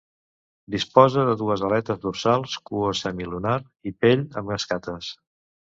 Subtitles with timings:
[0.75, 3.57] Disposa de dues aletes dorsals cua semilunar
[3.93, 5.17] i pell amb escates.